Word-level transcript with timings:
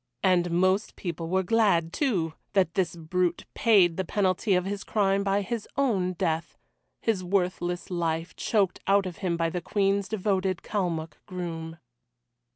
And 0.23 0.49
most 0.49 0.95
people 0.95 1.29
were 1.29 1.43
glad, 1.43 1.93
too, 1.93 2.33
that 2.53 2.73
this 2.73 2.95
brute 2.95 3.45
paid 3.53 3.97
the 3.97 4.03
penalty 4.03 4.55
of 4.55 4.65
his 4.65 4.83
crime 4.83 5.23
by 5.23 5.41
his 5.43 5.67
own 5.77 6.13
death 6.13 6.57
his 7.03 7.23
worthless 7.23 7.91
life 7.91 8.35
choked 8.35 8.79
out 8.87 9.05
of 9.05 9.17
him 9.17 9.37
by 9.37 9.51
the 9.51 9.61
Queen's 9.61 10.09
devoted 10.09 10.63
Kalmuck 10.63 11.23
groom. 11.27 11.77